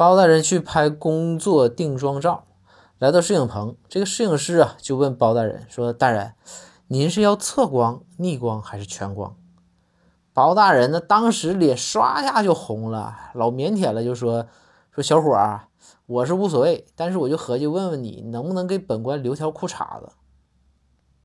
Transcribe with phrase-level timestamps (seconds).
[0.00, 2.44] 包大人去拍工作定妆照，
[2.98, 6.32] 来到摄影棚，这个摄影师啊就问包大人说：“大人，
[6.86, 9.36] 您是要侧光、逆光还是全光？”
[10.32, 14.46] 包大人呢，当时脸唰一下就红了，老腼腆了，就说
[14.90, 15.68] ：“说小伙儿，
[16.06, 20.08] 我是无所谓，但是我就合计问问你，能不能给本官留条裤衩子？”